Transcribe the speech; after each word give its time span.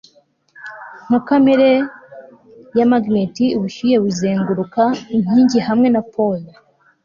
nka 1.05 1.19
kamere 1.27 1.69
ya 2.77 2.85
magnet-ubushyuhe 2.91 3.95
buzenguruka 4.03 4.83
inkingi 5.15 5.59
hamwe 5.67 5.87
na 5.95 6.01
pole 6.13 6.49